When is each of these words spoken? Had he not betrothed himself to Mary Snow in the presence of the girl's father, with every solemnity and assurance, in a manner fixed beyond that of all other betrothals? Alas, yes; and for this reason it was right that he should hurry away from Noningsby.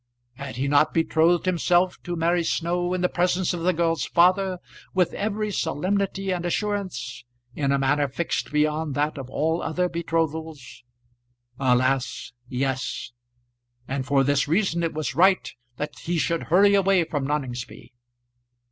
Had 0.33 0.55
he 0.55 0.67
not 0.67 0.95
betrothed 0.95 1.45
himself 1.45 2.01
to 2.05 2.15
Mary 2.15 2.43
Snow 2.43 2.91
in 2.95 3.01
the 3.01 3.07
presence 3.07 3.53
of 3.53 3.61
the 3.61 3.71
girl's 3.71 4.03
father, 4.03 4.57
with 4.95 5.13
every 5.13 5.51
solemnity 5.51 6.31
and 6.31 6.43
assurance, 6.43 7.23
in 7.53 7.71
a 7.71 7.77
manner 7.77 8.07
fixed 8.07 8.51
beyond 8.51 8.95
that 8.95 9.19
of 9.19 9.29
all 9.29 9.61
other 9.61 9.87
betrothals? 9.87 10.81
Alas, 11.59 12.31
yes; 12.49 13.11
and 13.87 14.07
for 14.07 14.23
this 14.23 14.47
reason 14.47 14.81
it 14.81 14.95
was 14.95 15.13
right 15.13 15.53
that 15.77 15.99
he 15.99 16.17
should 16.17 16.45
hurry 16.49 16.73
away 16.73 17.03
from 17.03 17.23
Noningsby. 17.27 17.93